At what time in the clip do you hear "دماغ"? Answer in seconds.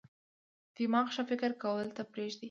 0.75-1.07